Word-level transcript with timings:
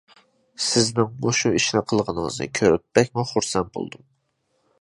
سىزنىڭ 0.67 1.11
مۇشۇ 1.25 1.51
ئىشنى 1.59 1.83
قىلغىنىڭىزنى 1.91 2.49
كۆرۈپ 2.61 2.85
بەكمۇ 3.01 3.29
خۇرسەن 3.35 3.73
بولدۇم. 3.77 4.09